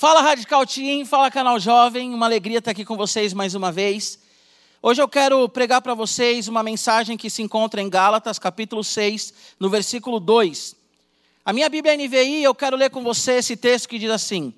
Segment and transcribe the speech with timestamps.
[0.00, 4.18] Fala Radical Team, fala canal Jovem, uma alegria estar aqui com vocês mais uma vez.
[4.82, 9.34] Hoje eu quero pregar para vocês uma mensagem que se encontra em Gálatas, capítulo 6,
[9.60, 10.74] no versículo 2.
[11.44, 14.54] A minha Bíblia NVI, eu quero ler com você esse texto que diz assim: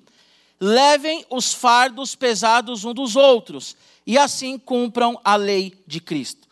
[0.61, 3.75] Levem os fardos pesados um dos outros,
[4.07, 6.47] e assim cumpram a lei de Cristo.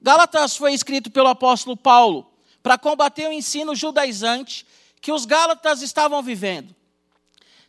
[0.00, 2.30] Gálatas foi escrito pelo apóstolo Paulo
[2.62, 4.64] para combater o ensino judaizante
[5.00, 6.77] que os gálatas estavam vivendo.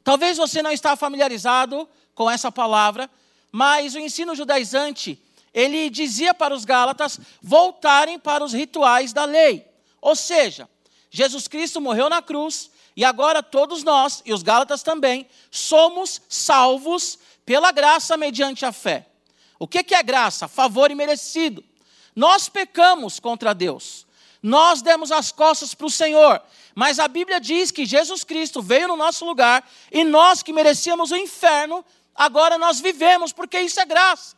[0.04, 3.10] Talvez você não está familiarizado com essa palavra,
[3.52, 5.22] mas o ensino judaizante,
[5.54, 9.66] ele dizia para os gálatas voltarem para os rituais da lei.
[10.02, 10.70] Ou seja,
[11.10, 17.18] Jesus Cristo morreu na cruz e agora todos nós, e os gálatas também, somos salvos
[17.46, 19.08] pela graça mediante a fé.
[19.58, 20.48] O que é graça?
[20.48, 21.64] Favor imerecido.
[22.16, 24.06] Nós pecamos contra Deus.
[24.42, 26.42] Nós demos as costas para o Senhor.
[26.80, 31.12] Mas a Bíblia diz que Jesus Cristo veio no nosso lugar e nós que merecíamos
[31.12, 31.84] o inferno,
[32.16, 34.38] agora nós vivemos, porque isso é graça.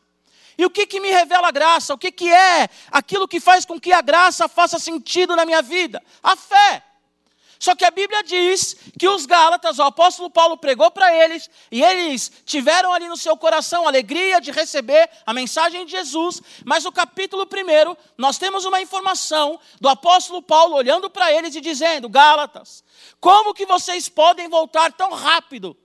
[0.57, 1.93] E o que, que me revela a graça?
[1.93, 5.61] O que, que é aquilo que faz com que a graça faça sentido na minha
[5.61, 6.01] vida?
[6.23, 6.81] A fé.
[7.61, 11.83] Só que a Bíblia diz que os Gálatas, o apóstolo Paulo pregou para eles, e
[11.83, 16.85] eles tiveram ali no seu coração a alegria de receber a mensagem de Jesus, mas
[16.85, 22.09] no capítulo 1, nós temos uma informação do apóstolo Paulo olhando para eles e dizendo:
[22.09, 22.83] Gálatas,
[23.19, 25.77] como que vocês podem voltar tão rápido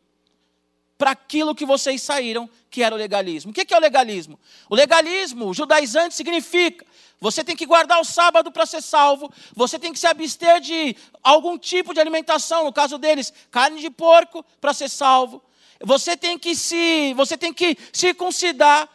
[0.97, 3.51] para aquilo que vocês saíram, que era o legalismo?
[3.51, 4.41] O que é o legalismo?
[4.71, 6.86] O legalismo, judaizante, significa
[7.21, 9.33] você tem que guardar o sábado para ser salvo.
[9.55, 13.91] Você tem que se abster de algum tipo de alimentação, no caso deles, carne de
[13.91, 15.43] porco para ser salvo.
[15.83, 18.89] Você tem que se, você tem que circuncidar.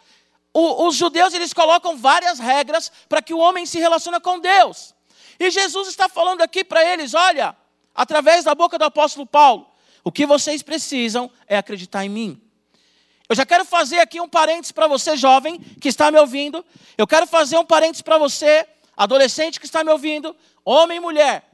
[0.53, 4.94] O, os judeus eles colocam várias regras para que o homem se relacione com Deus.
[5.39, 7.56] E Jesus está falando aqui para eles, olha,
[7.95, 9.67] através da boca do apóstolo Paulo,
[10.03, 12.50] o que vocês precisam é acreditar em mim.
[13.32, 16.66] Eu já quero fazer aqui um parênteses para você, jovem, que está me ouvindo.
[16.98, 21.50] Eu quero fazer um parênteses para você, adolescente que está me ouvindo, homem e mulher.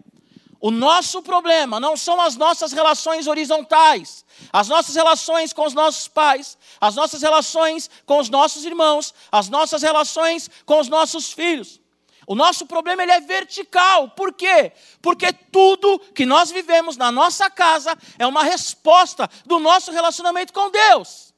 [0.60, 6.08] O nosso problema não são as nossas relações horizontais, as nossas relações com os nossos
[6.08, 11.80] pais, as nossas relações com os nossos irmãos, as nossas relações com os nossos filhos.
[12.26, 14.10] O nosso problema ele é vertical.
[14.10, 14.72] Por quê?
[15.00, 20.72] Porque tudo que nós vivemos na nossa casa é uma resposta do nosso relacionamento com
[20.72, 21.37] Deus.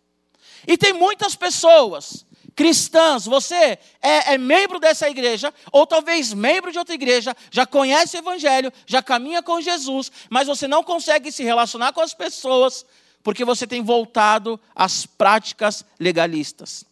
[0.68, 2.26] E tem muitas pessoas
[2.60, 8.18] cristãs, você é, é, membro dessa igreja, ou talvez membro de outra igreja, já conhece
[8.18, 12.86] o Evangelho, já caminha com Jesus, mas você não consegue se relacionar com as pessoas,
[13.24, 16.84] porque você tem voltado às práticas legalistas.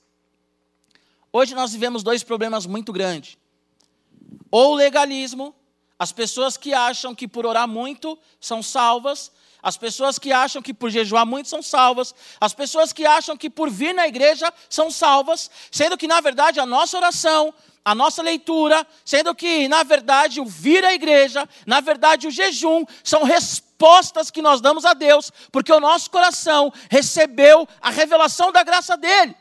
[1.33, 3.38] Hoje nós vivemos dois problemas muito grandes.
[4.50, 5.53] Ou o legalismo,
[6.00, 9.33] as pessoas que acham que por orar muito são salvas,
[9.67, 13.50] as pessoas que acham que por jejuar muito são salvas, as pessoas que acham que
[13.50, 18.22] por vir na igreja são salvas, sendo que na verdade a nossa oração, a nossa
[18.22, 24.31] leitura, sendo que na verdade o vir à igreja, na verdade o jejum, são respostas
[24.31, 29.35] que nós damos a Deus, porque o nosso coração recebeu a revelação da graça dele.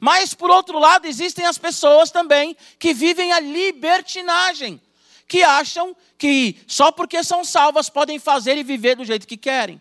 [0.00, 4.80] Mas por outro lado, existem as pessoas também que vivem a libertinagem
[5.26, 9.80] que acham que só porque são salvas podem fazer e viver do jeito que querem.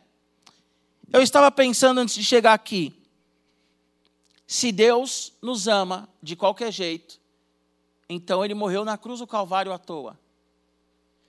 [1.11, 2.93] Eu estava pensando antes de chegar aqui,
[4.47, 7.19] se Deus nos ama de qualquer jeito,
[8.09, 10.19] então ele morreu na cruz do Calvário à toa.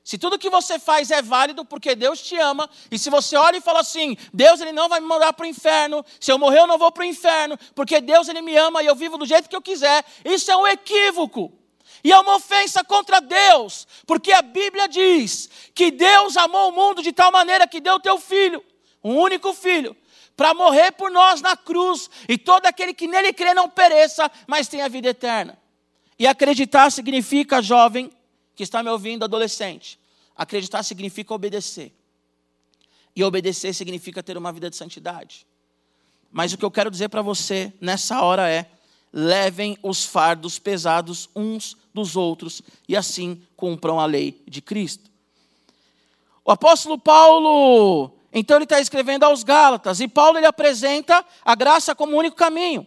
[0.05, 3.57] Se tudo que você faz é válido porque Deus te ama, e se você olha
[3.57, 6.61] e fala assim, Deus ele não vai me mandar para o inferno, se eu morrer
[6.61, 9.25] eu não vou para o inferno, porque Deus ele me ama e eu vivo do
[9.25, 11.53] jeito que eu quiser, isso é um equívoco.
[12.05, 17.03] E é uma ofensa contra Deus, porque a Bíblia diz que Deus amou o mundo
[17.03, 18.65] de tal maneira que deu teu filho,
[19.05, 19.97] um único filho,
[20.37, 24.67] para morrer por nós na cruz, e todo aquele que nele crê não pereça, mas
[24.67, 25.57] tenha vida eterna.
[26.19, 28.11] E acreditar significa, jovem
[28.55, 29.99] que está me ouvindo, adolescente,
[30.37, 31.93] acreditar significa obedecer.
[33.15, 35.47] E obedecer significa ter uma vida de santidade.
[36.31, 38.71] Mas o que eu quero dizer para você nessa hora é:
[39.13, 45.11] levem os fardos pesados uns dos outros e assim cumpram a lei de Cristo.
[46.45, 51.95] O apóstolo Paulo, então ele está escrevendo aos Gálatas, e Paulo ele apresenta a graça
[51.95, 52.87] como único caminho.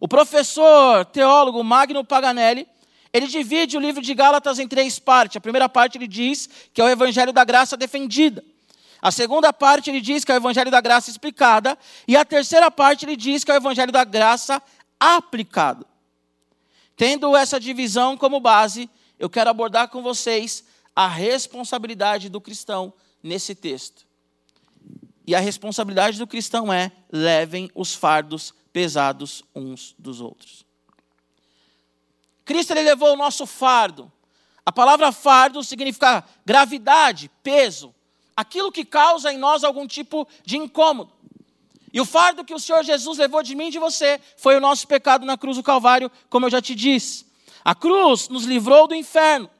[0.00, 2.66] O professor teólogo Magno Paganelli,
[3.12, 5.36] ele divide o livro de Gálatas em três partes.
[5.36, 8.44] A primeira parte ele diz que é o evangelho da graça defendida.
[9.00, 12.70] A segunda parte ele diz que é o evangelho da graça explicada, e a terceira
[12.70, 14.62] parte ele diz que é o evangelho da graça
[14.98, 15.86] aplicado.
[16.96, 20.64] Tendo essa divisão como base, eu quero abordar com vocês
[20.94, 22.92] a responsabilidade do cristão
[23.22, 24.06] nesse texto.
[25.26, 30.64] E a responsabilidade do cristão é: levem os fardos pesados uns dos outros.
[32.44, 34.10] Cristo ele levou o nosso fardo.
[34.64, 37.94] A palavra fardo significa gravidade, peso,
[38.36, 41.12] aquilo que causa em nós algum tipo de incômodo.
[41.92, 44.60] E o fardo que o Senhor Jesus levou de mim e de você foi o
[44.60, 47.26] nosso pecado na cruz do Calvário, como eu já te disse.
[47.64, 49.50] A cruz nos livrou do inferno.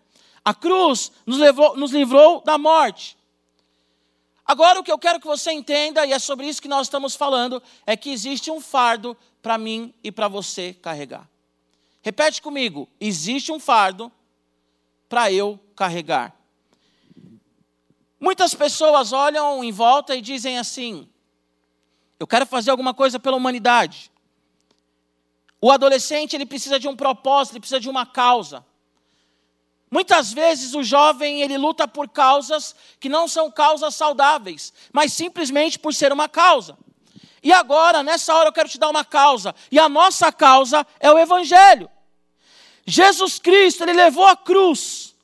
[0.45, 3.17] A cruz nos, levou, nos livrou da morte.
[4.45, 7.15] Agora, o que eu quero que você entenda, e é sobre isso que nós estamos
[7.15, 11.29] falando, é que existe um fardo para mim e para você carregar.
[12.01, 14.11] Repete comigo: existe um fardo
[15.09, 16.35] para eu carregar.
[18.19, 21.09] Muitas pessoas olham em volta e dizem assim:
[22.19, 24.11] eu quero fazer alguma coisa pela humanidade.
[25.61, 28.65] O adolescente ele precisa de um propósito, ele precisa de uma causa.
[29.91, 35.79] Muitas vezes o jovem ele luta por causas que não são causas saudáveis, mas simplesmente
[35.79, 36.77] por ser uma causa.
[37.43, 41.11] E agora, nessa hora, eu quero te dar uma causa, e a nossa causa é
[41.11, 41.89] o Evangelho.
[42.85, 45.15] Jesus Cristo, ele levou a cruz,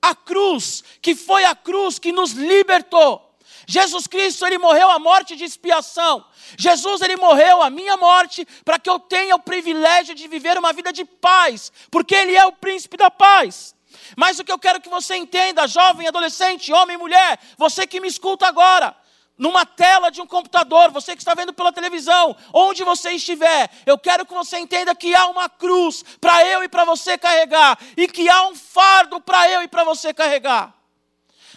[0.00, 3.31] a cruz, que foi a cruz que nos libertou.
[3.72, 6.22] Jesus Cristo, ele morreu a morte de expiação.
[6.58, 10.74] Jesus, ele morreu a minha morte para que eu tenha o privilégio de viver uma
[10.74, 13.74] vida de paz, porque ele é o príncipe da paz.
[14.14, 18.08] Mas o que eu quero que você entenda, jovem, adolescente, homem, mulher, você que me
[18.08, 18.94] escuta agora,
[19.38, 23.96] numa tela de um computador, você que está vendo pela televisão, onde você estiver, eu
[23.96, 28.06] quero que você entenda que há uma cruz para eu e para você carregar, e
[28.06, 30.81] que há um fardo para eu e para você carregar.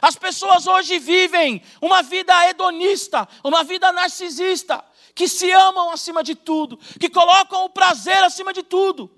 [0.01, 4.83] As pessoas hoje vivem uma vida hedonista, uma vida narcisista,
[5.13, 9.09] que se amam acima de tudo, que colocam o prazer acima de tudo.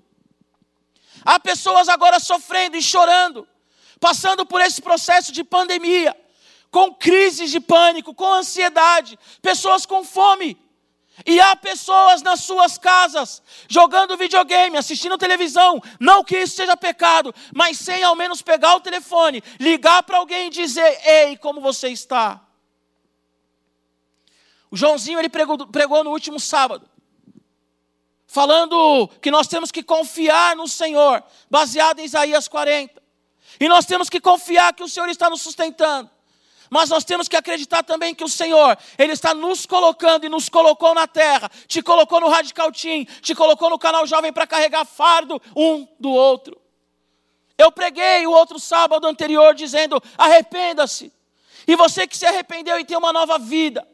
[1.24, 3.46] Há pessoas agora sofrendo e chorando,
[3.98, 6.16] passando por esse processo de pandemia,
[6.70, 10.56] com crises de pânico, com ansiedade, pessoas com fome.
[11.26, 15.80] E há pessoas nas suas casas jogando videogame, assistindo televisão.
[15.98, 20.46] Não que isso seja pecado, mas sem ao menos pegar o telefone, ligar para alguém
[20.46, 22.40] e dizer: Ei, como você está?
[24.70, 26.88] O Joãozinho ele pregou, pregou no último sábado
[28.28, 33.02] falando que nós temos que confiar no Senhor, baseado em Isaías 40.
[33.58, 36.08] E nós temos que confiar que o Senhor está nos sustentando.
[36.70, 40.48] Mas nós temos que acreditar também que o Senhor, Ele está nos colocando e nos
[40.48, 44.84] colocou na terra, te colocou no Radical Team, te colocou no canal Jovem para carregar
[44.84, 46.60] fardo um do outro.
[47.56, 51.12] Eu preguei o outro sábado anterior dizendo: arrependa-se.
[51.66, 53.86] E você que se arrependeu e tem uma nova vida.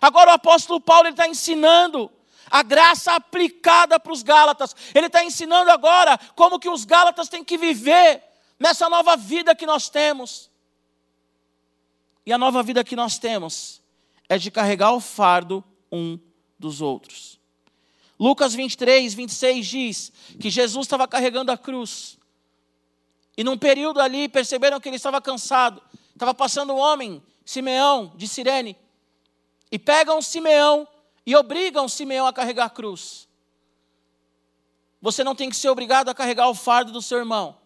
[0.00, 2.10] Agora o apóstolo Paulo está ensinando
[2.50, 4.74] a graça aplicada para os Gálatas.
[4.94, 8.22] Ele está ensinando agora como que os Gálatas têm que viver
[8.58, 10.47] nessa nova vida que nós temos.
[12.28, 13.80] E a nova vida que nós temos
[14.28, 16.18] é de carregar o fardo um
[16.58, 17.40] dos outros.
[18.20, 22.18] Lucas 23, 26 diz que Jesus estava carregando a cruz.
[23.34, 25.82] E num período ali perceberam que ele estava cansado.
[26.12, 28.76] Estava passando um homem, Simeão, de Sirene.
[29.72, 30.86] E pegam Simeão
[31.24, 33.26] e obrigam Simeão a carregar a cruz.
[35.00, 37.56] Você não tem que ser obrigado a carregar o fardo do seu irmão.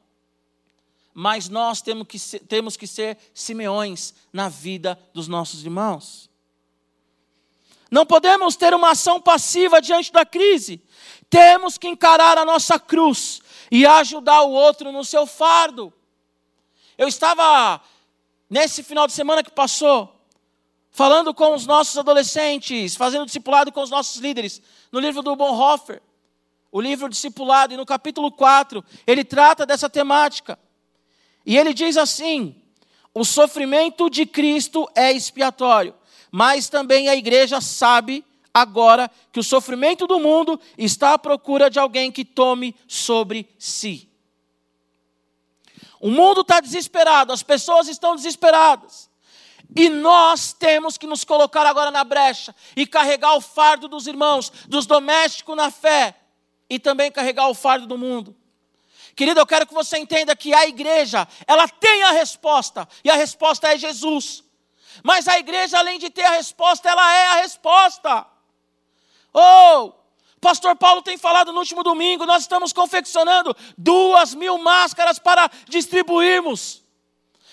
[1.15, 6.31] Mas nós temos que ser, temos que ser Simeões na vida dos nossos irmãos.
[7.91, 10.83] Não podemos ter uma ação passiva diante da crise.
[11.29, 15.93] Temos que encarar a nossa cruz e ajudar o outro no seu fardo.
[16.97, 17.81] Eu estava,
[18.49, 20.15] nesse final de semana que passou,
[20.91, 26.01] falando com os nossos adolescentes, fazendo discipulado com os nossos líderes, no livro do Bonhoeffer,
[26.71, 30.59] o livro Discipulado, e no capítulo 4, ele trata dessa temática.
[31.45, 32.55] E ele diz assim:
[33.15, 35.95] o sofrimento de Cristo é expiatório,
[36.31, 41.79] mas também a igreja sabe agora que o sofrimento do mundo está à procura de
[41.79, 44.09] alguém que tome sobre si.
[46.01, 49.11] O mundo está desesperado, as pessoas estão desesperadas.
[49.75, 54.53] E nós temos que nos colocar agora na brecha e carregar o fardo dos irmãos,
[54.69, 56.15] dos domésticos na fé,
[56.69, 58.37] e também carregar o fardo do mundo.
[59.15, 63.15] Querido, eu quero que você entenda que a igreja, ela tem a resposta, e a
[63.15, 64.43] resposta é Jesus.
[65.03, 68.27] Mas a igreja, além de ter a resposta, ela é a resposta.
[69.33, 69.93] Oh,
[70.41, 76.83] Pastor Paulo tem falado no último domingo, nós estamos confeccionando duas mil máscaras para distribuirmos.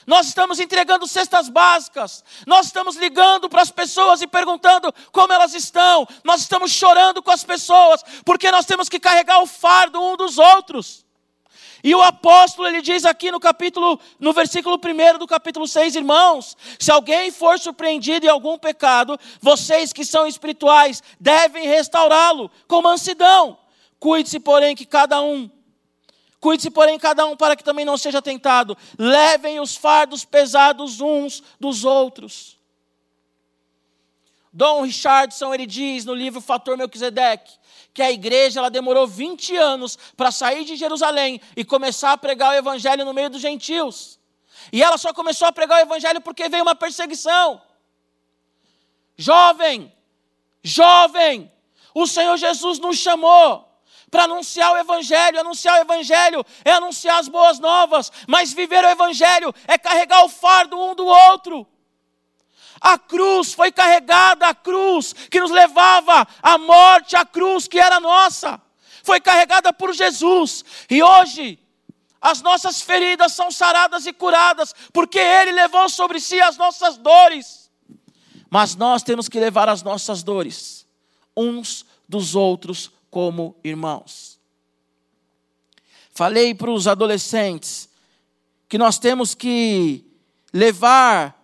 [0.08, 5.54] Nós estamos entregando cestas básicas, nós estamos ligando para as pessoas e perguntando como elas
[5.54, 10.18] estão, nós estamos chorando com as pessoas, porque nós temos que carregar o fardo um
[10.18, 11.06] dos outros.
[11.84, 16.58] E o apóstolo, ele diz aqui no capítulo, no versículo 1 do capítulo 6, irmãos,
[16.78, 23.58] se alguém for surpreendido em algum pecado, vocês que são espirituais devem restaurá-lo com mansidão.
[24.00, 25.50] Cuide-se, porém, que cada um
[26.40, 28.78] Cuide-se, porém, cada um para que também não seja tentado.
[28.98, 32.58] Levem os fardos pesados uns dos outros.
[34.52, 37.52] Dom Richardson, ele diz no livro Fator Melquisedeque,
[37.93, 42.51] que a igreja ela demorou 20 anos para sair de Jerusalém e começar a pregar
[42.51, 44.19] o evangelho no meio dos gentios.
[44.72, 47.62] E ela só começou a pregar o evangelho porque veio uma perseguição.
[49.17, 49.91] Jovem,
[50.63, 51.51] jovem,
[51.93, 53.69] o Senhor Jesus nos chamou
[54.10, 55.39] para anunciar o Evangelho.
[55.39, 60.29] Anunciar o Evangelho é anunciar as boas novas, mas viver o Evangelho é carregar o
[60.29, 61.67] fardo um do outro.
[62.82, 68.00] A cruz foi carregada, a cruz que nos levava à morte, a cruz que era
[68.00, 68.62] nossa,
[69.04, 70.64] foi carregada por Jesus.
[70.90, 71.60] E hoje,
[72.22, 77.70] as nossas feridas são saradas e curadas, porque Ele levou sobre si as nossas dores.
[78.50, 80.88] Mas nós temos que levar as nossas dores
[81.36, 84.40] uns dos outros como irmãos.
[86.12, 87.88] Falei para os adolescentes
[88.68, 90.04] que nós temos que
[90.52, 91.38] levar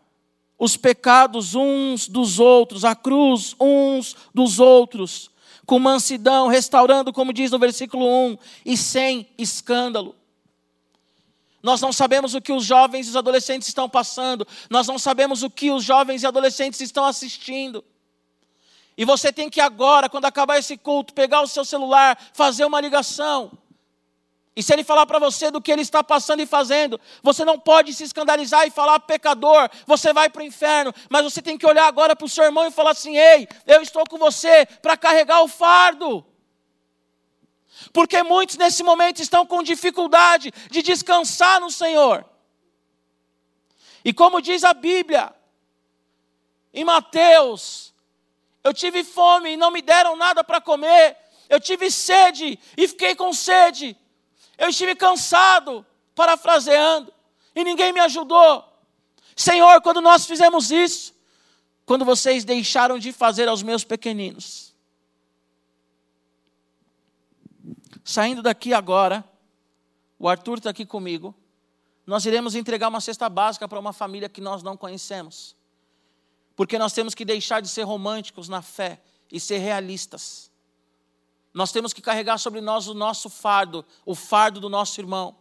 [0.57, 5.29] os pecados uns dos outros, a cruz uns dos outros,
[5.65, 10.15] com mansidão, restaurando, como diz no versículo 1, e sem escândalo.
[11.61, 15.41] Nós não sabemos o que os jovens e os adolescentes estão passando, nós não sabemos
[15.43, 17.83] o que os jovens e adolescentes estão assistindo.
[18.97, 22.79] E você tem que agora, quando acabar esse culto, pegar o seu celular, fazer uma
[22.79, 23.51] ligação.
[24.55, 27.59] E se ele falar para você do que ele está passando e fazendo, você não
[27.59, 30.93] pode se escandalizar e falar pecador, você vai para o inferno.
[31.09, 33.81] Mas você tem que olhar agora para o seu irmão e falar assim: ei, eu
[33.81, 36.25] estou com você para carregar o fardo.
[37.91, 42.23] Porque muitos nesse momento estão com dificuldade de descansar no Senhor.
[44.05, 45.33] E como diz a Bíblia,
[46.73, 47.93] em Mateus
[48.63, 51.15] eu tive fome e não me deram nada para comer.
[51.47, 53.95] Eu tive sede e fiquei com sede.
[54.57, 57.13] Eu estive cansado, parafraseando,
[57.55, 58.63] e ninguém me ajudou.
[59.35, 61.13] Senhor, quando nós fizemos isso,
[61.85, 64.73] quando vocês deixaram de fazer aos meus pequeninos.
[68.03, 69.23] Saindo daqui agora,
[70.17, 71.35] o Arthur está aqui comigo.
[72.05, 75.55] Nós iremos entregar uma cesta básica para uma família que nós não conhecemos.
[76.55, 80.51] Porque nós temos que deixar de ser românticos na fé e ser realistas.
[81.55, 85.37] Nós temos que carregar sobre nós o nosso fardo, o fardo do nosso irmão.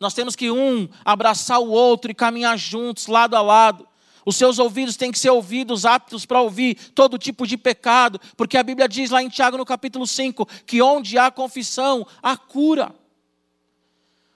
[0.00, 3.86] Nós temos que um abraçar o outro e caminhar juntos, lado a lado.
[4.24, 8.56] Os seus ouvidos têm que ser ouvidos aptos para ouvir todo tipo de pecado, porque
[8.56, 12.94] a Bíblia diz lá em Tiago no capítulo 5 que onde há confissão, há cura.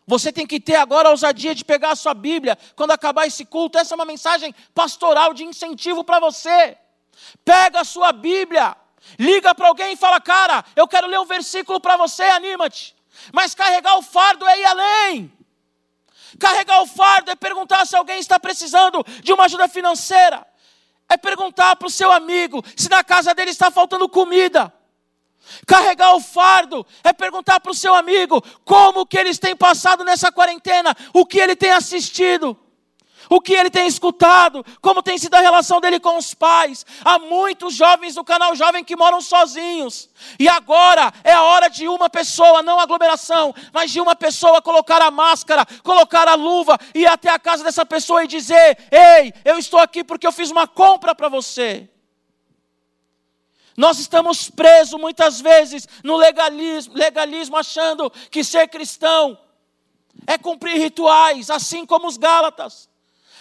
[0.07, 3.47] Você tem que ter agora a ousadia de pegar a sua Bíblia quando acabar esse
[3.47, 3.79] culto.
[3.79, 6.77] Essa é uma mensagem pastoral de incentivo para você.
[7.43, 8.77] Pega a sua Bíblia,
[9.19, 12.95] liga para alguém e fala: Cara, eu quero ler um versículo para você, anima-te.
[13.33, 15.33] Mas carregar o fardo é ir além.
[16.39, 20.47] Carregar o fardo é perguntar se alguém está precisando de uma ajuda financeira.
[21.09, 24.73] É perguntar para o seu amigo se na casa dele está faltando comida.
[25.67, 30.33] Carregar o fardo é perguntar para o seu amigo como que eles têm passado nessa
[30.33, 32.59] quarentena, o que ele tem assistido,
[33.29, 36.85] o que ele tem escutado, como tem sido a relação dele com os pais.
[37.05, 40.09] Há muitos jovens do canal Jovem que moram sozinhos.
[40.39, 45.03] E agora é a hora de uma pessoa, não aglomeração, mas de uma pessoa colocar
[45.03, 49.59] a máscara, colocar a luva, ir até a casa dessa pessoa e dizer: Ei, eu
[49.59, 51.89] estou aqui porque eu fiz uma compra para você.
[53.77, 59.39] Nós estamos presos muitas vezes no legalismo, legalismo, achando que ser cristão
[60.27, 62.89] é cumprir rituais, assim como os Gálatas.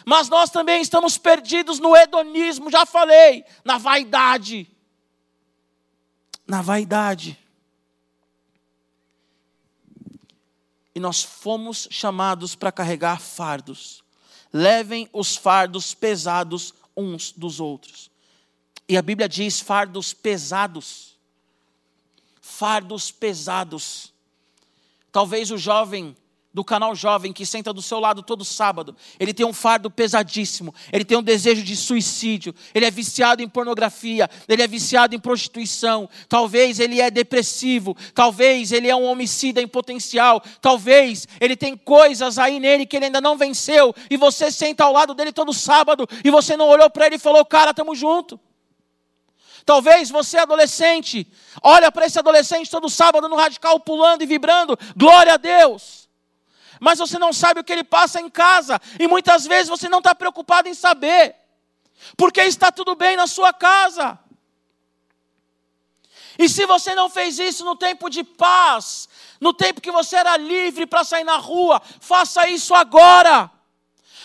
[0.06, 4.70] Mas nós também estamos perdidos no hedonismo, já falei, na vaidade.
[6.46, 7.40] Na vaidade.
[10.94, 14.04] E nós fomos chamados para carregar fardos.
[14.54, 18.12] Levem os fardos pesados uns dos outros.
[18.88, 21.18] E a Bíblia diz fardos pesados.
[22.40, 24.14] Fardos pesados.
[25.12, 26.16] Talvez o jovem
[26.56, 30.74] do canal jovem que senta do seu lado todo sábado, ele tem um fardo pesadíssimo,
[30.90, 35.20] ele tem um desejo de suicídio, ele é viciado em pornografia, ele é viciado em
[35.20, 41.76] prostituição, talvez ele é depressivo, talvez ele é um homicida em potencial, talvez ele tem
[41.76, 45.52] coisas aí nele que ele ainda não venceu, e você senta ao lado dele todo
[45.52, 48.40] sábado e você não olhou para ele e falou: "Cara, estamos junto".
[49.66, 51.28] Talvez você, adolescente,
[51.62, 56.05] olha para esse adolescente todo sábado no radical pulando e vibrando, glória a Deus.
[56.80, 60.00] Mas você não sabe o que ele passa em casa, e muitas vezes você não
[60.00, 61.36] está preocupado em saber,
[62.18, 64.20] porque está tudo bem na sua casa.
[66.38, 69.08] E se você não fez isso no tempo de paz,
[69.40, 73.50] no tempo que você era livre para sair na rua, faça isso agora.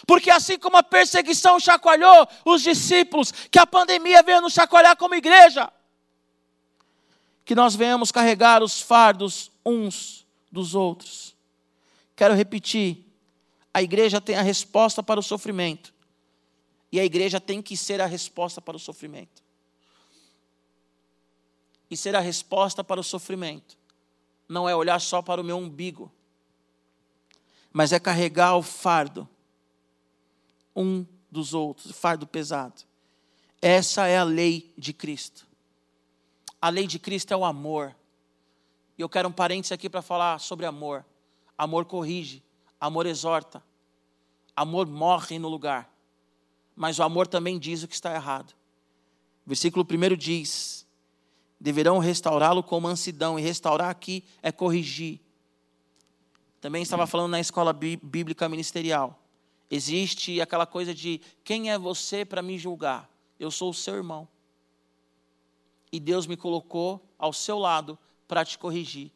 [0.06, 5.14] Porque assim como a perseguição chacoalhou os discípulos, que a pandemia veio nos chacoalhar como
[5.14, 5.72] igreja,
[7.44, 11.29] que nós venhamos carregar os fardos uns dos outros.
[12.20, 13.06] Quero repetir:
[13.72, 15.90] a igreja tem a resposta para o sofrimento,
[16.92, 19.42] e a igreja tem que ser a resposta para o sofrimento.
[21.90, 23.78] E ser a resposta para o sofrimento
[24.46, 26.12] não é olhar só para o meu umbigo,
[27.72, 29.26] mas é carregar o fardo
[30.76, 32.82] um dos outros, fardo pesado.
[33.62, 35.46] Essa é a lei de Cristo.
[36.60, 37.96] A lei de Cristo é o amor.
[38.98, 41.02] E eu quero um parênteses aqui para falar sobre amor.
[41.60, 42.42] Amor corrige,
[42.80, 43.62] amor exorta,
[44.56, 45.94] amor morre no lugar.
[46.74, 48.54] Mas o amor também diz o que está errado.
[49.44, 50.86] Versículo 1 diz:
[51.60, 55.20] deverão restaurá-lo com mansidão, e restaurar aqui é corrigir.
[56.62, 59.22] Também estava falando na escola bíblica ministerial.
[59.70, 63.06] Existe aquela coisa de quem é você para me julgar?
[63.38, 64.26] Eu sou o seu irmão.
[65.92, 69.12] E Deus me colocou ao seu lado para te corrigir.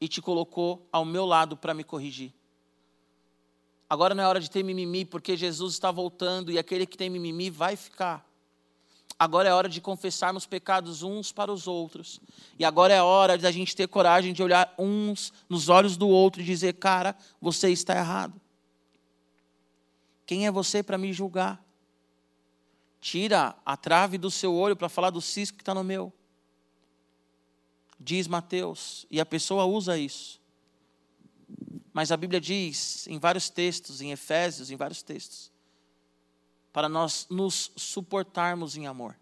[0.00, 2.32] E te colocou ao meu lado para me corrigir.
[3.88, 7.08] Agora não é hora de ter mimimi, porque Jesus está voltando e aquele que tem
[7.08, 8.26] mimimi vai ficar.
[9.18, 12.20] Agora é hora de confessarmos pecados uns para os outros.
[12.58, 16.42] E agora é hora da gente ter coragem de olhar uns nos olhos do outro
[16.42, 18.38] e dizer: Cara, você está errado.
[20.26, 21.64] Quem é você para me julgar?
[23.00, 26.12] Tira a trave do seu olho para falar do cisco que está no meu.
[27.98, 30.40] Diz Mateus, e a pessoa usa isso.
[31.92, 35.50] Mas a Bíblia diz em vários textos, em Efésios, em vários textos,
[36.72, 39.16] para nós nos suportarmos em amor.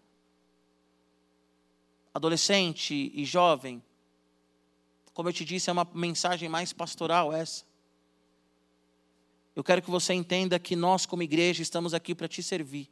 [2.13, 3.81] Adolescente e jovem,
[5.13, 7.63] como eu te disse, é uma mensagem mais pastoral essa.
[9.55, 12.89] Eu quero que você entenda que nós, como igreja, estamos aqui para te servir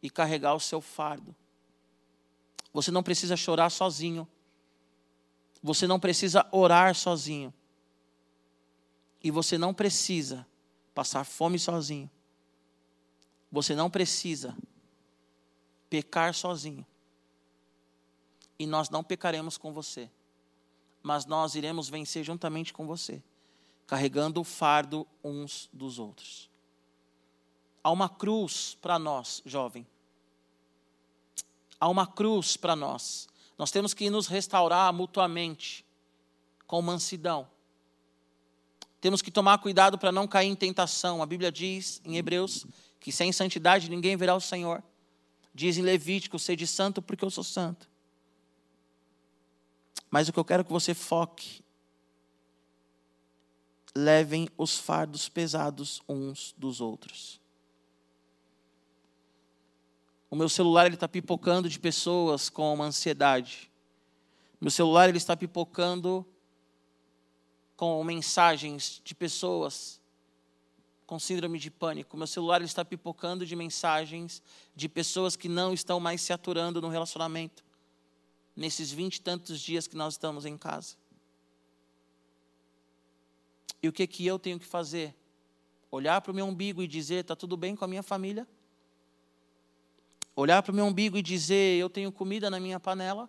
[0.00, 1.34] e carregar o seu fardo.
[2.72, 4.28] Você não precisa chorar sozinho.
[5.62, 7.52] Você não precisa orar sozinho.
[9.22, 10.46] E você não precisa
[10.94, 12.10] passar fome sozinho.
[13.50, 14.56] Você não precisa
[15.88, 16.86] pecar sozinho.
[18.58, 20.10] E nós não pecaremos com você,
[21.02, 23.22] mas nós iremos vencer juntamente com você,
[23.86, 26.50] carregando o fardo uns dos outros.
[27.82, 29.86] Há uma cruz para nós, jovem.
[31.80, 33.28] Há uma cruz para nós.
[33.58, 35.84] Nós temos que nos restaurar mutuamente,
[36.66, 37.48] com mansidão.
[39.00, 41.22] Temos que tomar cuidado para não cair em tentação.
[41.22, 42.64] A Bíblia diz em Hebreus
[43.00, 44.82] que sem santidade ninguém verá o Senhor.
[45.52, 47.88] Diz em Levítico: sede santo porque eu sou santo.
[50.10, 51.62] Mas o que eu quero que você foque,
[53.94, 57.37] levem os fardos pesados uns dos outros.
[60.30, 63.70] O meu celular ele está pipocando de pessoas com uma ansiedade.
[64.60, 66.26] Meu celular ele está pipocando
[67.76, 70.00] com mensagens de pessoas
[71.06, 72.18] com síndrome de pânico.
[72.18, 74.42] Meu celular está pipocando de mensagens
[74.76, 77.64] de pessoas que não estão mais se aturando no relacionamento.
[78.54, 80.96] Nesses vinte e tantos dias que nós estamos em casa.
[83.82, 85.14] E o que que eu tenho que fazer?
[85.90, 88.46] Olhar para o meu umbigo e dizer: está tudo bem com a minha família?
[90.40, 93.28] Olhar para o meu umbigo e dizer: eu tenho comida na minha panela?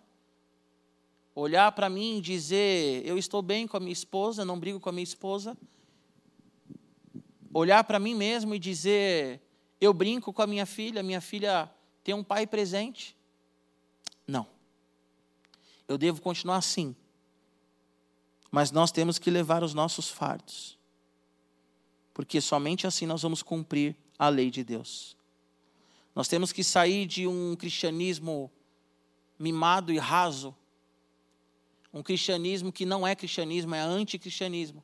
[1.34, 4.88] Olhar para mim e dizer: eu estou bem com a minha esposa, não brigo com
[4.88, 5.56] a minha esposa?
[7.52, 9.40] olhar para mim mesmo e dizer:
[9.80, 11.70] eu brinco com a minha filha, minha filha
[12.02, 13.16] tem um pai presente?
[14.26, 14.46] Não.
[15.88, 16.94] Eu devo continuar assim.
[18.50, 20.78] Mas nós temos que levar os nossos fardos.
[22.14, 25.16] Porque somente assim nós vamos cumprir a lei de Deus.
[26.14, 28.50] Nós temos que sair de um cristianismo
[29.38, 30.54] mimado e raso,
[31.92, 34.82] um cristianismo que não é cristianismo, é anticristianismo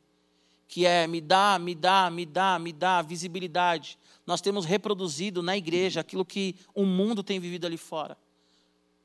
[0.68, 3.98] que é me dá, me dá, me dá, me dá visibilidade.
[4.26, 8.16] Nós temos reproduzido na igreja aquilo que o mundo tem vivido ali fora.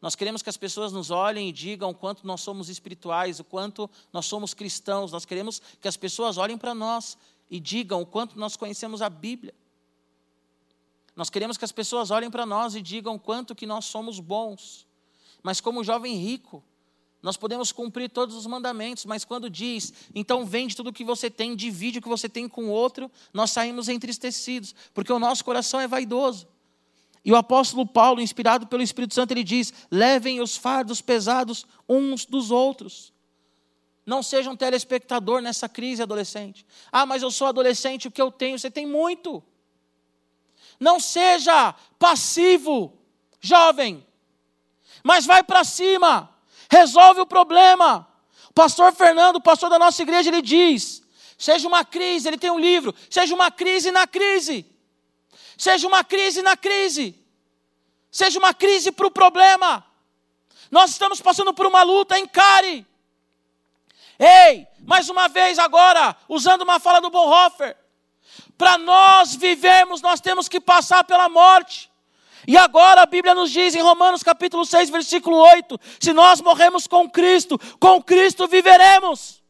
[0.01, 3.43] Nós queremos que as pessoas nos olhem e digam o quanto nós somos espirituais, o
[3.43, 5.11] quanto nós somos cristãos.
[5.11, 7.15] Nós queremos que as pessoas olhem para nós
[7.51, 9.53] e digam o quanto nós conhecemos a Bíblia.
[11.15, 14.87] Nós queremos que as pessoas olhem para nós e digam quanto que nós somos bons.
[15.43, 16.63] Mas como jovem rico,
[17.21, 21.29] Nós podemos cumprir todos os mandamentos, mas quando diz, então vende tudo o que você
[21.29, 25.45] tem, divide o que você tem com o outro, nós saímos entristecidos, porque o nosso
[25.45, 26.47] coração é vaidoso.
[27.23, 32.25] E o apóstolo Paulo, inspirado pelo Espírito Santo, ele diz: levem os fardos pesados uns
[32.25, 33.13] dos outros.
[34.03, 36.65] Não seja um telespectador nessa crise adolescente.
[36.91, 38.57] Ah, mas eu sou adolescente, o que eu tenho?
[38.57, 39.43] Você tem muito.
[40.79, 42.97] Não seja passivo,
[43.39, 44.05] jovem,
[45.03, 46.31] mas vai para cima
[46.71, 48.07] resolve o problema.
[48.49, 51.03] O pastor Fernando, pastor da nossa igreja, ele diz:
[51.37, 54.65] seja uma crise, ele tem um livro, seja uma crise na crise.
[55.57, 57.15] Seja uma crise na crise.
[58.09, 59.85] Seja uma crise para o problema.
[60.71, 62.85] Nós estamos passando por uma luta, encare.
[64.17, 67.77] Ei, mais uma vez agora, usando uma fala do Bonhoeffer,
[68.57, 71.91] para nós vivermos, nós temos que passar pela morte.
[72.47, 76.87] E agora a Bíblia nos diz em Romanos capítulo 6, versículo 8: se nós morremos
[76.87, 79.41] com Cristo, com Cristo viveremos.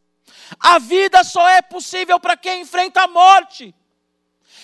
[0.60, 3.73] A vida só é possível para quem enfrenta a morte.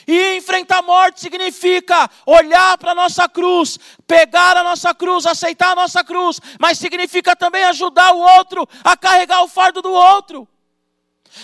[0.08, 5.72] E enfrentar a morte significa olhar para a nossa cruz, pegar a nossa cruz, aceitar
[5.72, 10.48] a nossa cruz, mas significa também ajudar o outro a carregar o fardo do outro.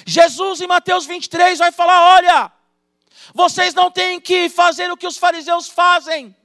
[0.05, 2.51] Jesus em Mateus 23 vai falar: olha,
[3.33, 6.35] vocês não têm que fazer o que os fariseus fazem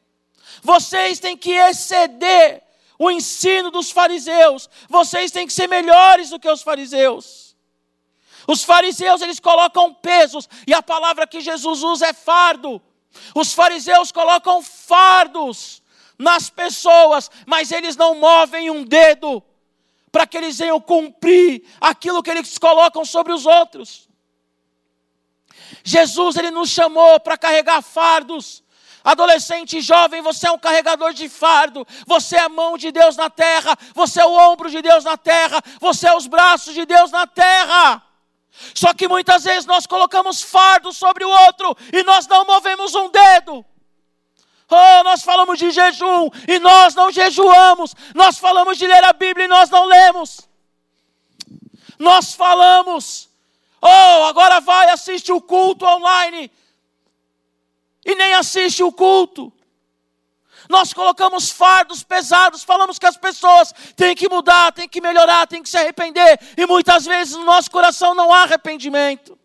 [0.63, 2.63] vocês têm que exceder
[2.99, 4.69] o ensino dos fariseus.
[4.89, 7.57] Vocês têm que ser melhores do que os fariseus.
[8.47, 12.81] Os fariseus, eles colocam pesos, e a palavra que Jesus usa é fardo.
[13.35, 15.83] Os fariseus colocam fardos
[16.19, 19.43] nas pessoas, mas eles não movem um dedo
[20.11, 24.08] para que eles venham cumprir aquilo que eles colocam sobre os outros.
[25.85, 28.63] Jesus ele nos chamou para carregar fardos,
[29.05, 33.31] Adolescente jovem, você é um carregador de fardo, você é a mão de Deus na
[33.31, 37.11] terra, você é o ombro de Deus na terra, você é os braços de Deus
[37.11, 38.03] na terra.
[38.75, 43.09] Só que muitas vezes nós colocamos fardo sobre o outro e nós não movemos um
[43.09, 43.65] dedo.
[44.71, 47.95] Oh, nós falamos de jejum e nós não jejuamos.
[48.15, 50.47] Nós falamos de ler a Bíblia e nós não lemos.
[51.99, 53.28] Nós falamos,
[53.81, 56.51] oh, agora vai, assiste o culto online
[58.05, 59.53] e nem assiste o culto.
[60.69, 65.63] Nós colocamos fardos pesados, falamos que as pessoas têm que mudar, têm que melhorar, têm
[65.63, 69.39] que se arrepender, e muitas vezes no nosso coração não há arrependimento.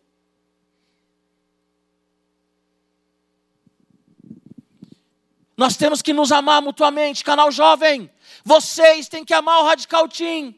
[5.56, 8.10] Nós temos que nos amar mutuamente, canal jovem.
[8.44, 10.56] Vocês têm que amar o Radical Team.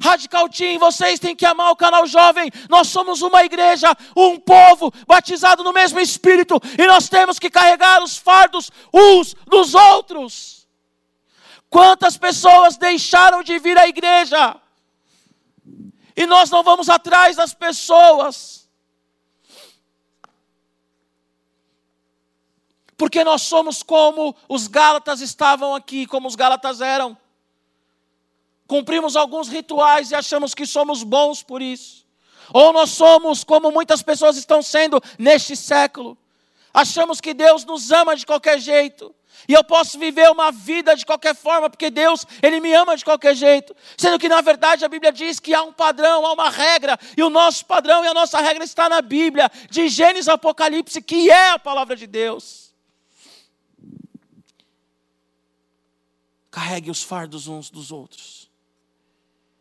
[0.00, 2.50] Radical Team, vocês têm que amar o canal jovem.
[2.68, 8.02] Nós somos uma igreja, um povo batizado no mesmo Espírito e nós temos que carregar
[8.02, 10.66] os fardos uns dos outros.
[11.68, 14.56] Quantas pessoas deixaram de vir à igreja
[16.16, 18.68] e nós não vamos atrás das pessoas?
[22.96, 27.18] Porque nós somos como os Gálatas estavam aqui, como os Gálatas eram
[28.66, 32.06] cumprimos alguns rituais e achamos que somos bons por isso.
[32.52, 36.16] Ou nós somos como muitas pessoas estão sendo neste século.
[36.72, 39.14] Achamos que Deus nos ama de qualquer jeito.
[39.48, 43.04] E eu posso viver uma vida de qualquer forma, porque Deus, Ele me ama de
[43.04, 43.76] qualquer jeito.
[43.96, 47.22] Sendo que, na verdade, a Bíblia diz que há um padrão, há uma regra, e
[47.22, 51.50] o nosso padrão e a nossa regra está na Bíblia, de Gênesis Apocalipse, que é
[51.50, 52.74] a palavra de Deus.
[56.50, 58.45] Carregue os fardos uns dos outros.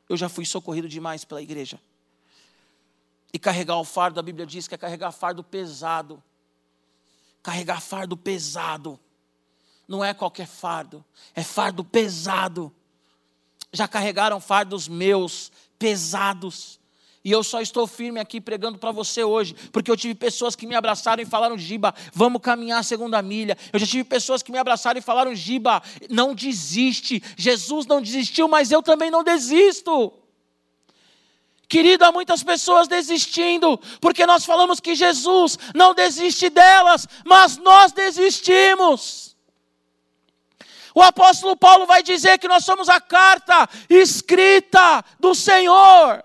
[0.07, 1.79] Eu já fui socorrido demais pela igreja.
[3.33, 6.23] E carregar o fardo, a Bíblia diz que é carregar fardo pesado.
[7.43, 8.99] Carregar fardo pesado.
[9.87, 12.73] Não é qualquer fardo, é fardo pesado.
[13.71, 16.79] Já carregaram fardos meus pesados.
[17.25, 20.67] E eu só estou firme aqui pregando para você hoje, porque eu tive pessoas que
[20.67, 23.57] me abraçaram e falaram: Giba, vamos caminhar a segunda milha.
[23.73, 27.23] Eu já tive pessoas que me abraçaram e falaram: Giba, não desiste.
[27.35, 30.13] Jesus não desistiu, mas eu também não desisto.
[31.67, 37.91] Querido, há muitas pessoas desistindo, porque nós falamos que Jesus não desiste delas, mas nós
[37.91, 39.35] desistimos.
[40.93, 46.23] O apóstolo Paulo vai dizer que nós somos a carta escrita do Senhor.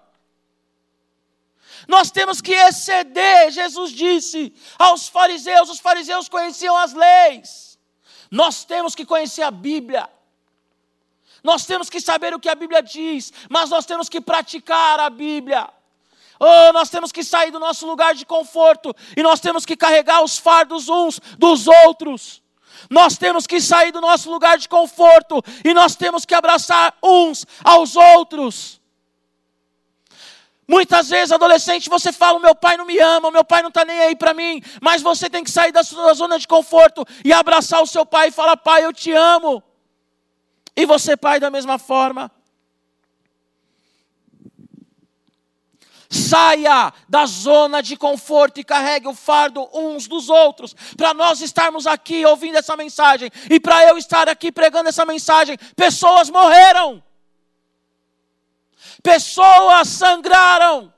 [1.90, 7.76] Nós temos que exceder, Jesus disse aos fariseus, os fariseus conheciam as leis.
[8.30, 10.08] Nós temos que conhecer a Bíblia.
[11.42, 15.10] Nós temos que saber o que a Bíblia diz, mas nós temos que praticar a
[15.10, 15.68] Bíblia.
[16.38, 20.22] Oh, nós temos que sair do nosso lugar de conforto e nós temos que carregar
[20.22, 22.40] os fardos uns dos outros.
[22.88, 27.44] Nós temos que sair do nosso lugar de conforto e nós temos que abraçar uns
[27.64, 28.79] aos outros.
[30.70, 33.98] Muitas vezes, adolescente, você fala: meu pai não me ama, meu pai não está nem
[34.02, 34.62] aí para mim.
[34.80, 38.28] Mas você tem que sair da sua zona de conforto e abraçar o seu pai
[38.28, 39.60] e falar: pai, eu te amo.
[40.76, 42.30] E você, pai, da mesma forma.
[46.08, 50.76] Saia da zona de conforto e carregue o fardo uns dos outros.
[50.96, 55.58] Para nós estarmos aqui ouvindo essa mensagem e para eu estar aqui pregando essa mensagem,
[55.74, 57.02] pessoas morreram.
[59.02, 60.92] Pessoas sangraram.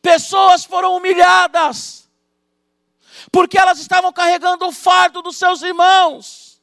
[0.00, 2.08] Pessoas foram humilhadas.
[3.30, 6.60] Porque elas estavam carregando o fardo dos seus irmãos.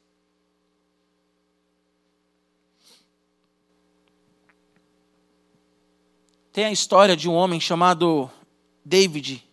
[6.52, 8.32] Tem a história de um homem chamado
[8.84, 9.48] David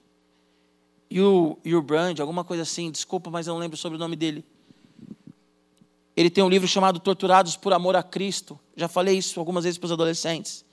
[1.85, 4.45] Brand, alguma coisa assim, desculpa, mas eu não lembro sobre o nome dele.
[6.17, 8.59] Ele tem um livro chamado Torturados por Amor a Cristo.
[8.77, 10.64] Já falei isso algumas vezes para os adolescentes.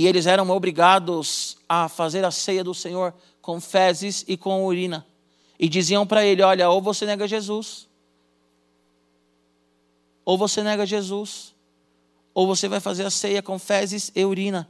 [0.00, 5.06] E eles eram obrigados a fazer a ceia do Senhor com fezes e com urina.
[5.58, 7.86] E diziam para ele: Olha, ou você nega Jesus,
[10.24, 11.54] ou você nega Jesus,
[12.32, 14.66] ou você vai fazer a ceia com fezes e urina.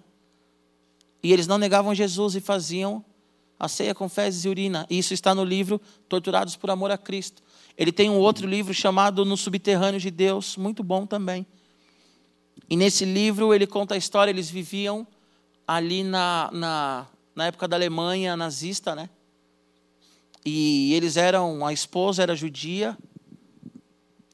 [1.23, 3.05] E eles não negavam Jesus e faziam
[3.57, 4.85] a ceia com fezes e urina.
[4.91, 7.41] E isso está no livro Torturados por Amor a Cristo.
[7.79, 11.47] Ele tem um outro livro chamado No Subterrâneo de Deus, muito bom também.
[12.69, 15.07] E nesse livro ele conta a história, eles viviam
[15.71, 19.09] ali na, na, na época da Alemanha nazista, né?
[20.45, 22.99] E eles eram, a esposa era judia,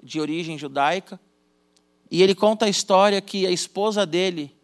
[0.02, 1.20] de origem judaica.
[2.10, 4.56] E ele conta a história que a esposa dele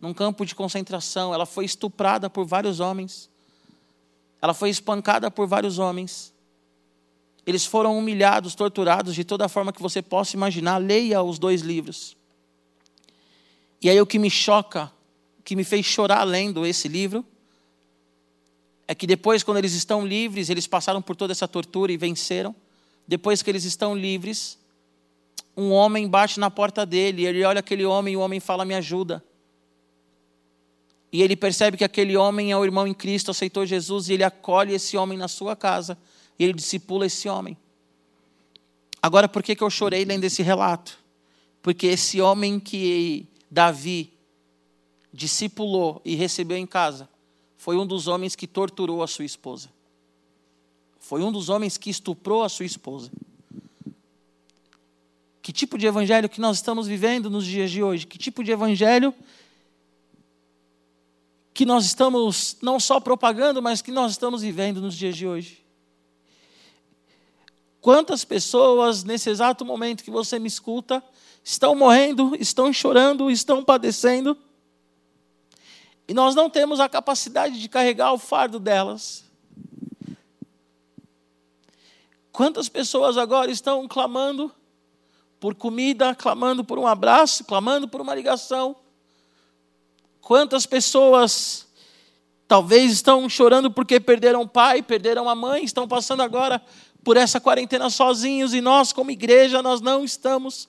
[0.00, 1.34] num campo de concentração.
[1.34, 3.28] Ela foi estuprada por vários homens.
[4.40, 6.32] Ela foi espancada por vários homens.
[7.44, 10.78] Eles foram humilhados, torturados de toda forma que você possa imaginar.
[10.78, 12.16] Leia os dois livros.
[13.80, 14.92] E aí o que me choca,
[15.44, 17.24] que me fez chorar lendo esse livro,
[18.86, 22.54] é que depois, quando eles estão livres, eles passaram por toda essa tortura e venceram.
[23.06, 24.58] Depois que eles estão livres,
[25.56, 28.74] um homem bate na porta dele, ele olha aquele homem e o homem fala: Me
[28.74, 29.22] ajuda.
[31.12, 34.24] E ele percebe que aquele homem é o irmão em Cristo, aceitou Jesus e ele
[34.24, 35.98] acolhe esse homem na sua casa.
[36.38, 37.56] E ele discipula esse homem.
[39.00, 40.98] Agora, por que, que eu chorei lendo esse relato?
[41.60, 44.11] Porque esse homem que Davi
[45.12, 47.08] discipulou e recebeu em casa
[47.62, 49.70] foi um dos homens que torturou a sua esposa.
[50.98, 53.08] Foi um dos homens que estuprou a sua esposa.
[55.40, 58.04] Que tipo de evangelho que nós estamos vivendo nos dias de hoje?
[58.04, 59.14] Que tipo de evangelho
[61.54, 65.64] que nós estamos não só propagando, mas que nós estamos vivendo nos dias de hoje.
[67.80, 71.00] Quantas pessoas, nesse exato momento que você me escuta,
[71.44, 74.36] estão morrendo, estão chorando, estão padecendo,
[76.12, 79.24] e nós não temos a capacidade de carregar o fardo delas.
[82.30, 84.52] Quantas pessoas agora estão clamando
[85.40, 88.76] por comida, clamando por um abraço, clamando por uma ligação,
[90.22, 91.66] Quantas pessoas
[92.46, 96.62] talvez estão chorando porque perderam o pai, perderam a mãe, estão passando agora
[97.02, 100.68] por essa quarentena sozinhos e nós, como igreja, nós não estamos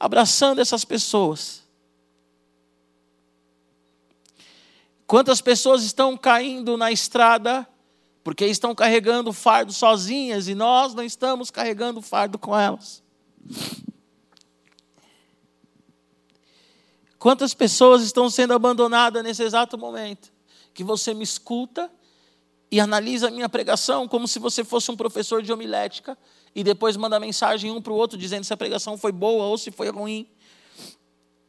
[0.00, 1.67] abraçando essas pessoas.
[5.08, 7.66] Quantas pessoas estão caindo na estrada
[8.22, 13.02] porque estão carregando fardo sozinhas e nós não estamos carregando fardo com elas?
[17.18, 20.30] Quantas pessoas estão sendo abandonadas nesse exato momento?
[20.74, 21.90] Que você me escuta
[22.70, 26.18] e analisa a minha pregação como se você fosse um professor de homilética
[26.54, 29.56] e depois manda mensagem um para o outro dizendo se a pregação foi boa ou
[29.56, 30.28] se foi ruim.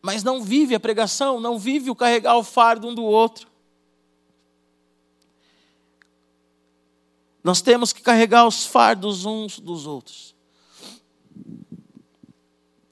[0.02, 3.49] Mas não vive a pregação, não vive o carregar o fardo um do outro.
[7.43, 10.36] Nós temos que carregar os fardos uns dos outros.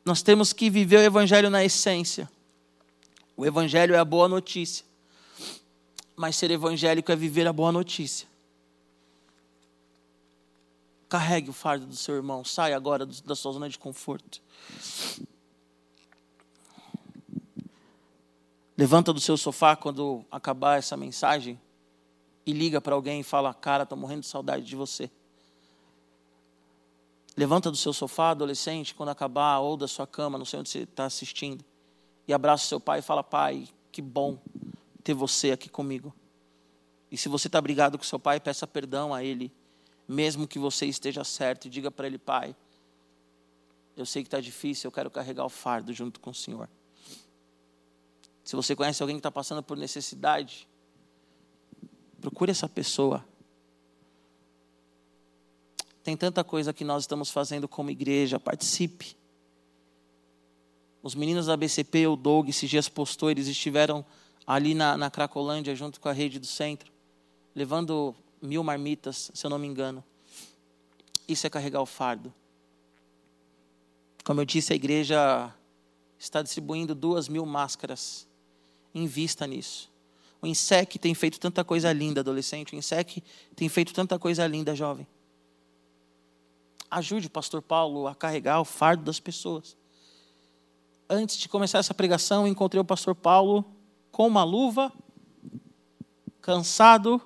[0.05, 2.29] Nós temos que viver o Evangelho na essência.
[3.37, 4.83] O evangelho é a boa notícia.
[6.15, 8.27] Mas ser evangélico é viver a boa notícia.
[11.07, 12.43] Carregue o fardo do seu irmão.
[12.43, 14.41] Saia agora da sua zona de conforto.
[18.75, 21.59] Levanta do seu sofá quando acabar essa mensagem
[22.47, 25.11] e liga para alguém e fala: Cara, estou morrendo de saudade de você.
[27.35, 30.79] Levanta do seu sofá, adolescente, quando acabar, ou da sua cama, não sei onde você
[30.79, 31.63] está assistindo
[32.25, 34.39] e abraça seu pai e fala: Pai, que bom
[35.03, 36.15] ter você aqui comigo.
[37.11, 39.51] E se você está brigado com seu pai, peça perdão a ele,
[40.07, 42.55] mesmo que você esteja certo, e diga para ele: Pai,
[43.95, 46.69] Eu sei que está difícil, eu quero carregar o fardo junto com o Senhor.
[48.41, 50.67] Se você conhece alguém que está passando por necessidade,
[52.21, 53.23] procure essa pessoa.
[56.03, 59.17] Tem tanta coisa que nós estamos fazendo como igreja, participe.
[61.03, 64.05] Os meninos da BCP, o Doug, esses dias postou, eles estiveram
[64.45, 66.91] ali na, na Cracolândia, junto com a rede do centro,
[67.53, 70.03] levando mil marmitas, se eu não me engano.
[71.27, 72.33] Isso é carregar o fardo.
[74.23, 75.53] Como eu disse, a igreja
[76.17, 78.27] está distribuindo duas mil máscaras.
[78.93, 79.91] Invista nisso.
[80.41, 82.73] O INSEC tem feito tanta coisa linda, adolescente.
[82.73, 83.23] O INSEC
[83.55, 85.07] tem feito tanta coisa linda, jovem.
[86.89, 89.75] Ajude o pastor Paulo a carregar o fardo das pessoas.
[91.09, 93.65] Antes de começar essa pregação, encontrei o pastor Paulo
[94.11, 94.91] com uma luva,
[96.41, 97.21] cansado,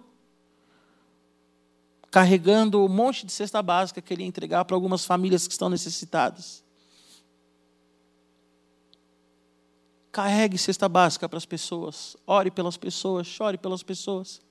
[2.10, 5.69] carregando um monte de cesta básica que ele ia entregar para algumas famílias que estão
[5.69, 6.63] necessitadas.
[10.12, 14.41] Carregue cesta básica para as pessoas, ore pelas pessoas, chore pelas pessoas.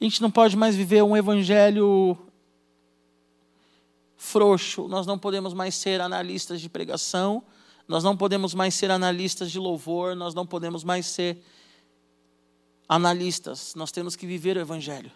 [0.00, 2.16] A gente não pode mais viver um evangelho
[4.16, 7.42] frouxo, nós não podemos mais ser analistas de pregação,
[7.86, 11.38] nós não podemos mais ser analistas de louvor, nós não podemos mais ser
[12.88, 15.10] analistas, nós temos que viver o Evangelho.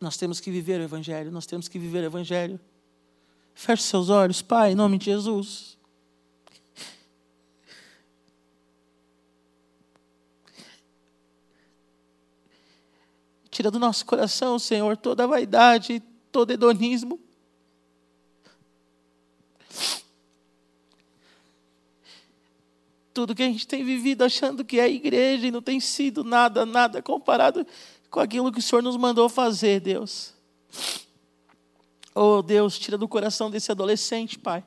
[0.00, 2.58] Nós temos que viver o Evangelho, nós temos que viver o Evangelho.
[3.58, 5.76] Feche seus olhos, Pai, em nome de Jesus.
[13.50, 17.18] Tira do nosso coração, Senhor, toda a vaidade, todo hedonismo.
[23.12, 26.64] Tudo que a gente tem vivido achando que é igreja e não tem sido nada,
[26.64, 27.66] nada comparado
[28.08, 30.32] com aquilo que o Senhor nos mandou fazer, Deus.
[32.14, 34.64] Oh, Deus, tira do coração desse adolescente, Pai.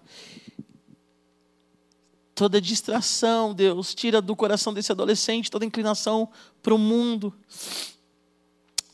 [2.34, 6.30] Toda distração, Deus, tira do coração desse adolescente toda inclinação
[6.64, 7.34] para o mundo.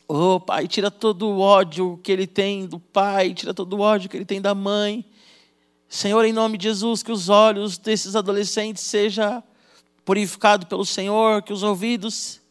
[0.08, 4.10] Oh, Pai, tira todo o ódio que ele tem do pai, tira todo o ódio
[4.10, 5.06] que ele tem da mãe.
[5.90, 9.44] Senhor, em nome de Jesus, que os olhos desses adolescentes sejam
[10.04, 12.42] purificados pelo Senhor, que os ouvidos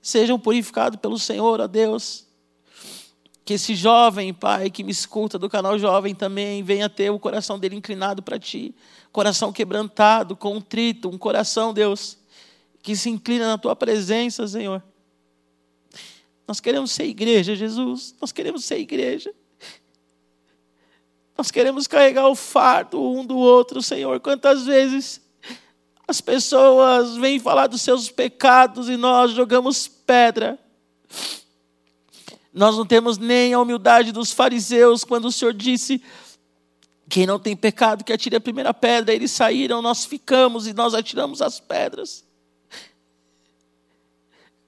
[0.00, 2.27] sejam purificados pelo Senhor, ó Deus.
[3.48, 7.58] Que esse jovem, Pai, que me escuta do canal Jovem também, venha ter o coração
[7.58, 8.74] dele inclinado para Ti.
[9.10, 12.18] Coração quebrantado, contrito, um coração, Deus,
[12.82, 14.82] que se inclina na Tua presença, Senhor.
[16.46, 18.14] Nós queremos ser igreja, Jesus.
[18.20, 19.32] Nós queremos ser igreja.
[21.34, 24.20] Nós queremos carregar o fardo um do outro, Senhor.
[24.20, 25.22] Quantas vezes
[26.06, 30.58] as pessoas vêm falar dos seus pecados e nós jogamos pedra.
[32.58, 36.02] Nós não temos nem a humildade dos fariseus quando o Senhor disse:
[37.08, 39.14] quem não tem pecado que atire a primeira pedra.
[39.14, 42.24] Eles saíram, nós ficamos e nós atiramos as pedras.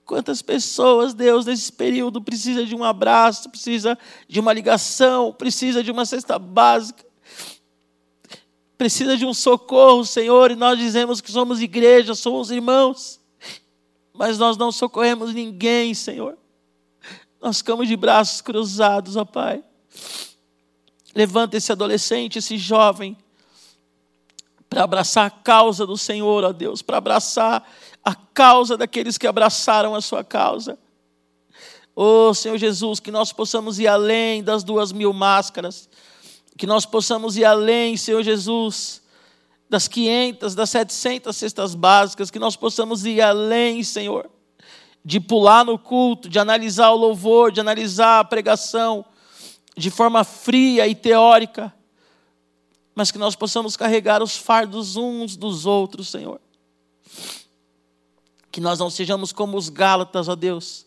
[0.05, 3.99] Quantas pessoas, Deus, nesse período precisa de um abraço, precisa
[4.29, 7.05] de uma ligação, precisa de uma cesta básica,
[8.79, 13.21] precisa de um socorro, Senhor, e nós dizemos que somos igreja, somos irmãos,
[14.13, 16.40] mas nós não socorremos ninguém, Senhor.
[17.41, 19.65] Nós ficamos de braços cruzados, ó Pai.
[21.15, 23.17] Levanta esse adolescente, esse jovem,
[24.69, 27.69] para abraçar a causa do Senhor, ó Deus, para abraçar
[28.05, 30.79] a causa daqueles que abraçaram a sua causa.
[31.97, 35.89] Oh, Senhor Jesus, que nós possamos ir além das duas mil máscaras,
[36.57, 39.03] que nós possamos ir além, Senhor Jesus,
[39.69, 44.31] das 500, das 700 cestas básicas, que nós possamos ir além, Senhor,
[45.05, 49.05] de pular no culto, de analisar o louvor, de analisar a pregação
[49.77, 51.73] de forma fria e teórica,
[52.95, 56.41] mas que nós possamos carregar os fardos uns dos outros, Senhor.
[58.53, 60.85] Que nós não sejamos como os Gálatas, ó Deus,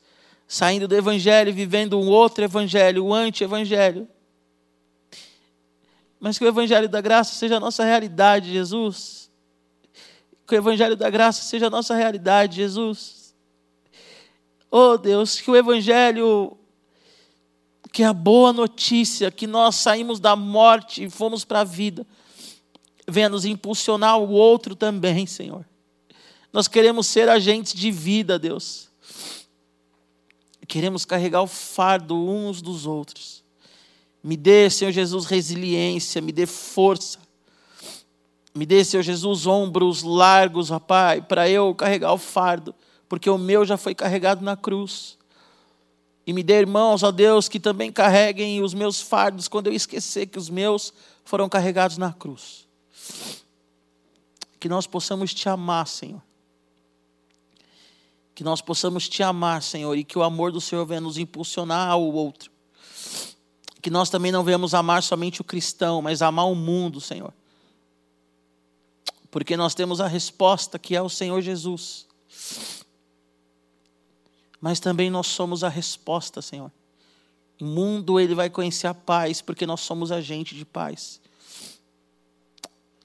[0.48, 4.08] saindo do Evangelho e vivendo um outro Evangelho, o anti-Evangelho.
[6.20, 9.32] Mas que o Evangelho da graça seja a nossa realidade, Jesus.
[10.46, 13.23] Que o Evangelho da graça seja a nossa realidade, Jesus.
[14.76, 16.58] Oh Deus, que o Evangelho,
[17.92, 22.08] que a boa notícia, que nós saímos da morte e fomos para a vida,
[23.08, 25.64] venha nos impulsionar o outro também, Senhor.
[26.52, 28.90] Nós queremos ser agentes de vida, Deus.
[30.68, 33.44] Queremos carregar o fardo uns dos outros.
[34.24, 37.20] Me dê, Senhor Jesus, resiliência, me dê força.
[38.56, 42.74] Me dê, Senhor Jesus, ombros largos, ó Pai, para eu carregar o fardo,
[43.14, 45.20] porque o meu já foi carregado na cruz.
[46.26, 50.26] E me dê irmãos, ó Deus, que também carreguem os meus fardos quando eu esquecer
[50.26, 50.92] que os meus
[51.24, 52.68] foram carregados na cruz.
[54.60, 56.24] Que nós possamos te amar, Senhor.
[58.34, 61.92] Que nós possamos te amar, Senhor, e que o amor do Senhor venha nos impulsionar
[61.92, 62.50] ao outro.
[63.80, 67.32] Que nós também não venhamos amar somente o cristão, mas amar o mundo, Senhor.
[69.30, 72.08] Porque nós temos a resposta que é o Senhor Jesus
[74.64, 76.72] mas também nós somos a resposta, Senhor.
[77.60, 81.20] O mundo ele vai conhecer a paz, porque nós somos agente de paz.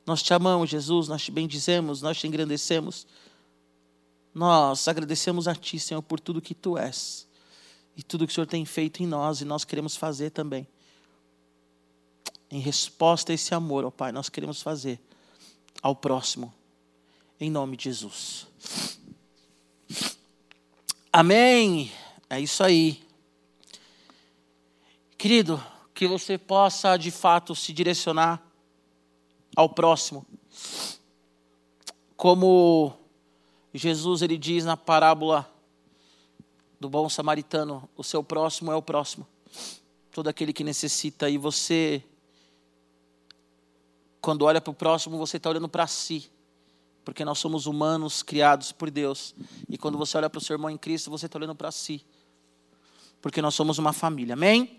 [0.06, 3.08] Nós te amamos, Jesus, nós te bendizemos, nós te engrandecemos.
[4.32, 7.26] Nós agradecemos a Ti, Senhor, por tudo que Tu és
[7.96, 10.64] e tudo que o Senhor tem feito em nós e nós queremos fazer também.
[12.52, 15.00] Em resposta a esse amor, ó Pai, nós queremos fazer
[15.82, 16.54] ao próximo,
[17.40, 18.46] em nome de Jesus.
[21.20, 21.90] Amém.
[22.30, 23.02] É isso aí.
[25.18, 25.60] Querido,
[25.92, 28.40] que você possa de fato se direcionar
[29.56, 30.24] ao próximo.
[32.16, 32.92] Como
[33.74, 35.52] Jesus ele diz na parábola
[36.78, 39.26] do bom samaritano, o seu próximo é o próximo.
[40.12, 42.00] Todo aquele que necessita e você
[44.20, 46.30] quando olha para o próximo, você está olhando para si
[47.08, 49.34] porque nós somos humanos criados por Deus.
[49.66, 52.04] E quando você olha para o seu irmão em Cristo, você está olhando para si,
[53.22, 54.34] porque nós somos uma família.
[54.34, 54.78] Amém?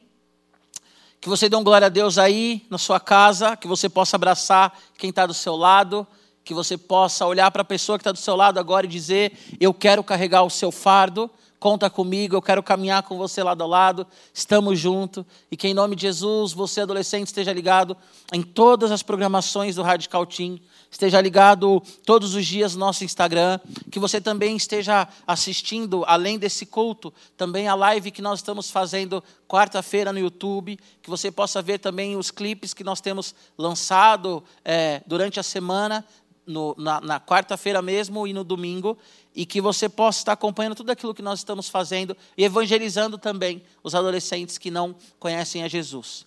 [1.19, 4.79] Que você dê um glória a Deus aí na sua casa, que você possa abraçar
[4.95, 6.05] quem está do seu lado,
[6.43, 9.35] que você possa olhar para a pessoa que está do seu lado agora e dizer:
[9.59, 13.67] Eu quero carregar o seu fardo, conta comigo, eu quero caminhar com você lado a
[13.67, 15.25] lado, estamos juntos.
[15.51, 17.95] E que em nome de Jesus, você adolescente esteja ligado
[18.31, 20.59] em todas as programações do Radical Team
[20.91, 23.59] esteja ligado todos os dias no nosso Instagram,
[23.91, 29.23] que você também esteja assistindo, além desse culto, também a live que nós estamos fazendo
[29.47, 35.01] quarta-feira no YouTube, que você possa ver também os clipes que nós temos lançado é,
[35.05, 36.03] durante a semana,
[36.49, 38.97] no, na, na quarta-feira mesmo e no domingo,
[39.35, 43.61] e que você possa estar acompanhando tudo aquilo que nós estamos fazendo e evangelizando também
[43.83, 46.25] os adolescentes que não conhecem a Jesus.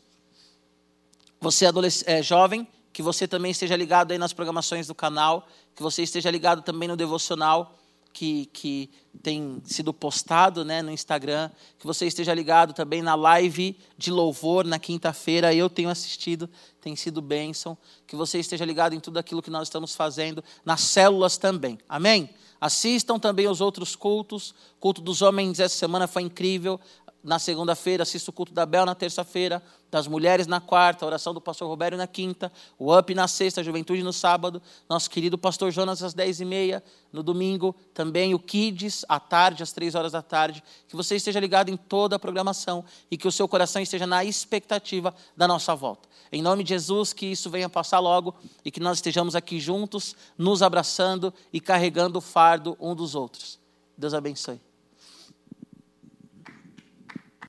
[1.40, 1.70] Você é,
[2.06, 6.30] é jovem, que você também esteja ligado aí nas programações do canal, que você esteja
[6.30, 7.76] ligado também no devocional
[8.12, 8.90] que, que
[9.22, 14.64] tem sido postado né, no Instagram, que você esteja ligado também na live de louvor
[14.64, 16.48] na quinta-feira, eu tenho assistido,
[16.80, 20.80] tem sido bênção, que você esteja ligado em tudo aquilo que nós estamos fazendo, nas
[20.80, 22.30] células também, amém?
[22.60, 26.78] Assistam também os outros cultos, o culto dos homens essa semana foi incrível,
[27.22, 31.32] na segunda-feira, assisto o culto da Bel na terça-feira, das mulheres na quarta, a oração
[31.32, 35.38] do pastor Roberto na quinta, o UP na sexta, a juventude no sábado, nosso querido
[35.38, 39.94] pastor Jonas às dez e meia, no domingo, também o Kids, à tarde, às três
[39.94, 40.64] horas da tarde.
[40.88, 44.24] Que você esteja ligado em toda a programação e que o seu coração esteja na
[44.24, 46.08] expectativa da nossa volta.
[46.32, 50.16] Em nome de Jesus, que isso venha passar logo e que nós estejamos aqui juntos,
[50.38, 53.60] nos abraçando e carregando o fardo um dos outros.
[53.96, 54.71] Deus abençoe.